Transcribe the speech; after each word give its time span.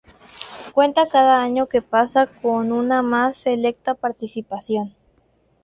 Cuenta 0.73 1.07
cada 1.09 1.43
año 1.43 1.67
que 1.67 1.83
pasa 1.83 2.25
con 2.25 2.71
una 2.71 3.03
más 3.03 3.37
selecta 3.37 3.93
participación. 3.93 4.95